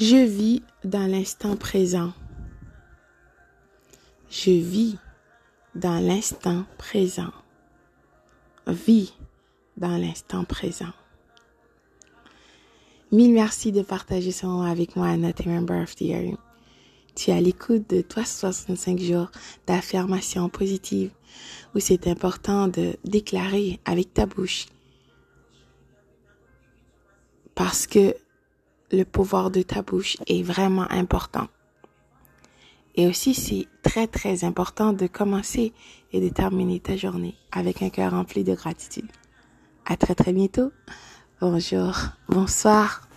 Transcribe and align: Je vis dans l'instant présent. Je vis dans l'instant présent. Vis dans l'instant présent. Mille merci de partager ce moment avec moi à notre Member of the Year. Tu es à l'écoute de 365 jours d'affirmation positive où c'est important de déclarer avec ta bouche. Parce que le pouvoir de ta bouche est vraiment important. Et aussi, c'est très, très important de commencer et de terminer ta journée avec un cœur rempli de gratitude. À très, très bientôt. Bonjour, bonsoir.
Je 0.00 0.14
vis 0.14 0.62
dans 0.84 1.10
l'instant 1.10 1.56
présent. 1.56 2.12
Je 4.30 4.52
vis 4.52 4.96
dans 5.74 5.98
l'instant 5.98 6.66
présent. 6.78 7.32
Vis 8.68 9.12
dans 9.76 9.98
l'instant 9.98 10.44
présent. 10.44 10.92
Mille 13.10 13.32
merci 13.32 13.72
de 13.72 13.82
partager 13.82 14.30
ce 14.30 14.46
moment 14.46 14.70
avec 14.70 14.94
moi 14.94 15.08
à 15.08 15.16
notre 15.16 15.48
Member 15.48 15.82
of 15.82 15.96
the 15.96 16.02
Year. 16.02 16.36
Tu 17.16 17.32
es 17.32 17.34
à 17.34 17.40
l'écoute 17.40 17.90
de 17.90 18.00
365 18.00 19.00
jours 19.00 19.32
d'affirmation 19.66 20.48
positive 20.48 21.10
où 21.74 21.80
c'est 21.80 22.06
important 22.06 22.68
de 22.68 22.94
déclarer 23.02 23.80
avec 23.84 24.14
ta 24.14 24.26
bouche. 24.26 24.66
Parce 27.56 27.88
que 27.88 28.14
le 28.90 29.04
pouvoir 29.04 29.50
de 29.50 29.62
ta 29.62 29.82
bouche 29.82 30.16
est 30.26 30.42
vraiment 30.42 30.90
important. 30.90 31.48
Et 32.94 33.06
aussi, 33.06 33.34
c'est 33.34 33.66
très, 33.82 34.06
très 34.06 34.44
important 34.44 34.92
de 34.92 35.06
commencer 35.06 35.72
et 36.12 36.20
de 36.20 36.28
terminer 36.28 36.80
ta 36.80 36.96
journée 36.96 37.36
avec 37.52 37.82
un 37.82 37.90
cœur 37.90 38.12
rempli 38.12 38.44
de 38.44 38.54
gratitude. 38.54 39.10
À 39.86 39.96
très, 39.96 40.14
très 40.14 40.32
bientôt. 40.32 40.72
Bonjour, 41.40 41.94
bonsoir. 42.28 43.07